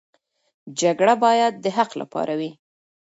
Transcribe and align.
جګړه 0.81 1.13
باید 1.23 1.53
د 1.63 1.65
حق 1.77 1.91
لپاره 2.01 2.33
وي. 2.39 2.51